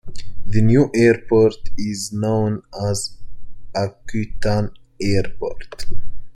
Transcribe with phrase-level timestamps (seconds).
[0.47, 3.17] The new airport is known as
[3.75, 5.85] Akutan Airport.